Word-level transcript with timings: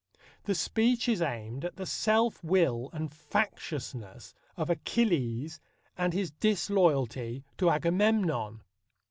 The 0.45 0.55
speech 0.55 1.07
is 1.07 1.21
aimed 1.21 1.63
at 1.63 1.75
the 1.75 1.85
self 1.85 2.43
will 2.43 2.89
and 2.91 3.11
factiousness 3.11 4.33
of 4.57 4.71
Achilles 4.71 5.59
and 5.95 6.11
his 6.11 6.31
disloyalty 6.31 7.45
to 7.59 7.69
Agamemnon. 7.69 8.63